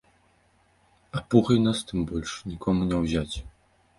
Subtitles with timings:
[1.19, 3.35] А пугай нас тым больш нікому не ўзяць!